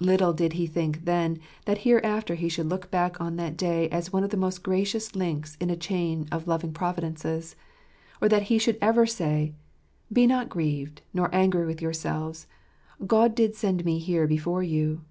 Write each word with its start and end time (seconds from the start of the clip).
Little 0.00 0.32
did 0.32 0.54
he 0.54 0.66
think 0.66 1.04
then 1.04 1.38
that 1.64 1.82
hereafter 1.86 2.34
he 2.34 2.48
should 2.48 2.66
look 2.66 2.90
back 2.90 3.20
on 3.20 3.36
that 3.36 3.56
day 3.56 3.88
as 3.90 4.12
one 4.12 4.24
of 4.24 4.30
the 4.30 4.36
most 4.36 4.64
gracious 4.64 5.14
links 5.14 5.56
in 5.60 5.70
a 5.70 5.76
chain 5.76 6.26
of 6.32 6.48
loving 6.48 6.72
providences; 6.72 7.54
or 8.20 8.28
that 8.28 8.42
he 8.50 8.58
should 8.58 8.78
ever 8.82 9.06
say, 9.06 9.54
"Be 10.12 10.26
not 10.26 10.48
grieved, 10.48 11.02
nor 11.14 11.32
angry 11.32 11.64
with 11.64 11.80
your' 11.80 11.92
selves: 11.92 12.48
God 13.06 13.36
did 13.36 13.54
send 13.54 13.84
me 13.84 14.00
here 14.00 14.26
before 14.26 14.64
you." 14.64 15.02